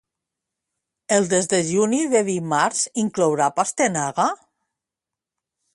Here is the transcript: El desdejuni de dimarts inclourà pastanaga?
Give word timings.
El 1.17 1.27
desdejuni 1.33 2.01
de 2.15 2.23
dimarts 2.31 2.81
inclourà 3.05 3.53
pastanaga? 3.61 4.31